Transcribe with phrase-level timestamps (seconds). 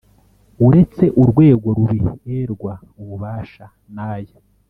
[0.65, 3.65] Uretse urwego rubiherwa ububasha
[3.95, 4.37] n aya